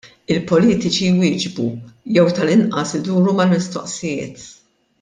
[0.35, 1.67] Il-politiċi jwieġbu,
[2.15, 4.49] jew tal-anqas iduru mal-mistoqsijiet.